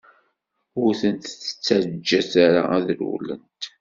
Ur 0.81 0.91
tent-ttaǧǧat 1.01 2.31
ara 2.45 2.61
ad 2.77 2.87
rewlent! 2.99 3.61